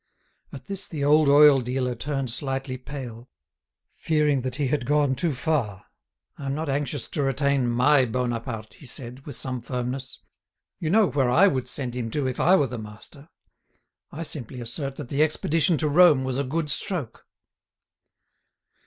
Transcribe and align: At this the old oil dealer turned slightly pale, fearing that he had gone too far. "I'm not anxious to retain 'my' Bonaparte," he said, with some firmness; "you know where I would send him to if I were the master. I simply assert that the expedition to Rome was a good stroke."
At 0.51 0.65
this 0.65 0.87
the 0.87 1.03
old 1.05 1.29
oil 1.29 1.59
dealer 1.61 1.93
turned 1.93 2.31
slightly 2.31 2.75
pale, 2.75 3.29
fearing 3.93 4.41
that 4.41 4.55
he 4.55 4.69
had 4.69 4.87
gone 4.87 5.13
too 5.13 5.31
far. 5.31 5.85
"I'm 6.39 6.55
not 6.55 6.69
anxious 6.69 7.07
to 7.09 7.21
retain 7.21 7.69
'my' 7.69 8.05
Bonaparte," 8.05 8.73
he 8.73 8.87
said, 8.87 9.23
with 9.27 9.35
some 9.35 9.61
firmness; 9.61 10.23
"you 10.79 10.89
know 10.89 11.05
where 11.05 11.29
I 11.29 11.45
would 11.45 11.69
send 11.69 11.95
him 11.95 12.09
to 12.09 12.25
if 12.27 12.39
I 12.39 12.55
were 12.55 12.65
the 12.65 12.79
master. 12.79 13.29
I 14.11 14.23
simply 14.23 14.59
assert 14.59 14.95
that 14.95 15.09
the 15.09 15.21
expedition 15.21 15.77
to 15.77 15.87
Rome 15.87 16.23
was 16.23 16.39
a 16.39 16.43
good 16.43 16.71
stroke." 16.71 17.27